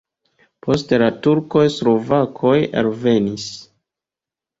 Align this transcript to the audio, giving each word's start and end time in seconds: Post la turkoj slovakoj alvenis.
Post 0.67 0.93
la 1.01 1.09
turkoj 1.27 1.65
slovakoj 1.73 2.55
alvenis. 2.81 3.45